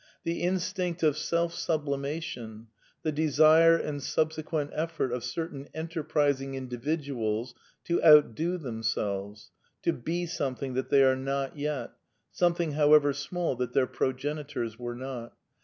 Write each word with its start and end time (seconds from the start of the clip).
The 0.23 0.41
instinct 0.41 1.03
of 1.03 1.15
self 1.15 1.53
sublimation, 1.53 2.69
the 3.03 3.11
desire 3.11 3.77
and 3.77 4.01
sub 4.01 4.33
sequent 4.33 4.71
effort 4.73 5.11
of 5.11 5.23
certain 5.23 5.69
enterprising 5.75 6.55
individuals 6.55 7.53
to 7.83 8.03
outdo 8.03 8.57
themselves, 8.57 9.51
to 9.83 9.93
be 9.93 10.25
something 10.25 10.73
that 10.73 10.89
they 10.89 11.03
are 11.03 11.15
not 11.15 11.55
yet, 11.55 11.91
some 12.31 12.55
thing, 12.55 12.71
however 12.71 13.13
small, 13.13 13.55
that 13.57 13.73
their 13.73 13.85
progenitors 13.85 14.79
were 14.79 14.95
not. 14.95 15.37